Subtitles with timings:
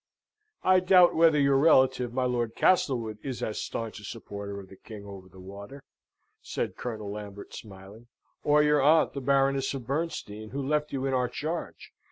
[0.63, 4.75] "I doubt whether your relative, my Lord Castlewood, is as staunch a supporter of the
[4.75, 5.83] king over the water,"
[6.41, 8.07] said Colonel Lambert, smiling:
[8.43, 11.91] "or your aunt, the Baroness of Bernstein, who left you in our charge.